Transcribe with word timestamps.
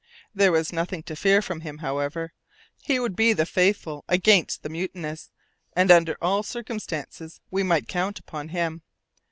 There 0.33 0.51
was 0.51 0.73
nothing 0.73 1.03
to 1.03 1.15
fear 1.15 1.43
from 1.43 1.61
him, 1.61 1.77
however; 1.77 2.33
he 2.81 2.97
would 2.97 3.15
be 3.15 3.27
with 3.27 3.37
the 3.37 3.45
faithful 3.45 4.03
against 4.07 4.63
the 4.63 4.69
mutinous, 4.69 5.29
and 5.75 5.91
under 5.91 6.17
all 6.19 6.41
circumstances 6.41 7.39
we 7.51 7.61
might 7.61 7.87
count 7.87 8.17
upon 8.17 8.49
him. 8.49 8.81